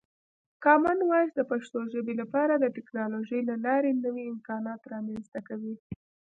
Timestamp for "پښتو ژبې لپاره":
1.51-2.53